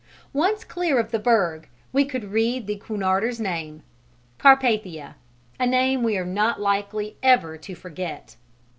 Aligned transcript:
Once 0.33 0.63
clear 0.63 0.97
of 0.99 1.11
the 1.11 1.19
berg, 1.19 1.67
we 1.93 2.03
could 2.03 2.31
read 2.31 2.65
the 2.65 2.75
Cunarder's 2.79 3.39
name 3.39 3.83
C 4.41 4.45
A 4.47 4.47
R 4.47 4.57
P 4.57 4.65
A 4.65 4.77
T 4.79 4.97
H 4.97 5.05
I 5.05 5.09
A 5.59 5.63
a 5.63 5.67
name 5.67 6.01
we 6.01 6.17
are 6.17 6.25
not 6.25 6.59
likely 6.59 7.17
ever 7.21 7.55
to 7.57 7.75
forget. 7.75 8.35